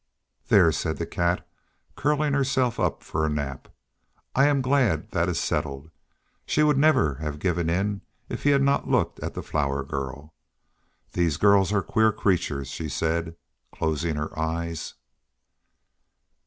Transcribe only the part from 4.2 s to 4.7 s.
"I am